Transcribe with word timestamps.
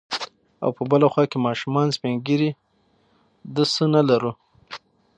او 0.63 0.69
په 0.77 0.83
بله 0.91 1.07
خوا 1.11 1.23
کې 1.31 1.37
ماشومان، 1.47 1.87
سپين 1.95 2.15
ږيري، 2.25 2.51
د 3.55 3.57
څه 3.73 3.83
نه 3.93 4.01
لرو. 4.09 4.31